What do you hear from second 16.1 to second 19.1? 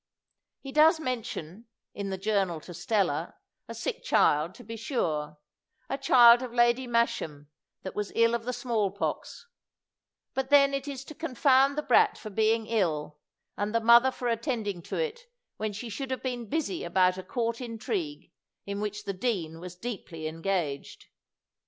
been busy about a court intrigue, in which